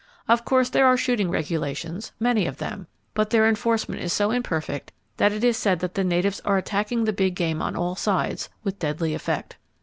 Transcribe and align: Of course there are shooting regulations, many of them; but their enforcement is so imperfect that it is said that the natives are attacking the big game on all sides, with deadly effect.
Of 0.27 0.43
course 0.45 0.67
there 0.69 0.87
are 0.87 0.97
shooting 0.97 1.29
regulations, 1.29 2.11
many 2.19 2.47
of 2.47 2.57
them; 2.57 2.87
but 3.13 3.29
their 3.29 3.47
enforcement 3.47 4.01
is 4.01 4.11
so 4.11 4.31
imperfect 4.31 4.91
that 5.17 5.31
it 5.31 5.43
is 5.43 5.57
said 5.57 5.79
that 5.81 5.93
the 5.93 6.03
natives 6.03 6.39
are 6.39 6.57
attacking 6.57 7.03
the 7.05 7.13
big 7.13 7.35
game 7.35 7.61
on 7.61 7.75
all 7.75 7.95
sides, 7.95 8.49
with 8.63 8.79
deadly 8.79 9.13
effect. 9.13 9.57